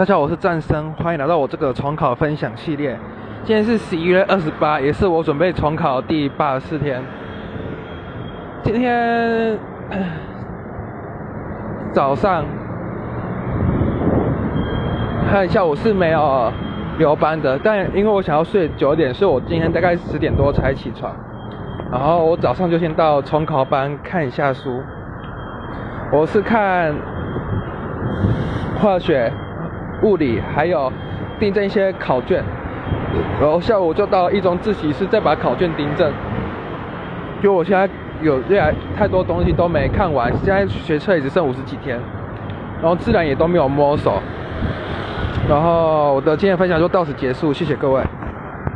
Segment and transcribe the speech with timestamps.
[0.00, 2.98] 大家好，我是战生，欢迎来到我这个重考分享系列。
[3.44, 7.02] 今天是十一月二十八，也是我准备重考第八十四天。
[8.62, 9.58] 今天
[11.92, 12.46] 早上
[15.30, 16.50] 看一下，我是没有
[16.96, 21.14] 留班的，但因为我想要睡久点，所以我今天大概十点多才起床。
[21.92, 24.82] 然后我早上就先到重考班看一下书，
[26.10, 26.94] 我是看
[28.80, 29.30] 化学、
[30.02, 30.92] 物理，还有
[31.38, 32.42] 订正一些考卷。
[33.40, 36.10] 然后下午就到一中自习室，再把考卷订正。
[37.42, 37.88] 因为我现在
[38.22, 41.98] 有越来太多东西都没看完，现在学车也只剩五十几天，
[42.80, 44.20] 然后自然也都没有摸手。
[45.48, 48.02] 然后我的今天分享就到此结束，谢谢各位。